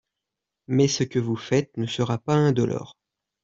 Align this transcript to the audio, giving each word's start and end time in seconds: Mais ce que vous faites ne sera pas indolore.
Mais 0.65 0.87
ce 0.87 1.03
que 1.03 1.19
vous 1.19 1.35
faites 1.35 1.77
ne 1.77 1.85
sera 1.85 2.17
pas 2.17 2.33
indolore. 2.33 2.97